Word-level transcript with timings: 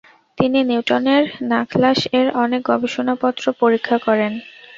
তিনি 0.37 0.59
নিউটনের 0.63 1.23
নাখলাস 1.51 1.99
এর 2.19 2.27
অনেক 2.43 2.61
গবেষণাপত্র 2.71 3.45
পরীক্ষা 3.61 3.97
করেন। 4.07 4.31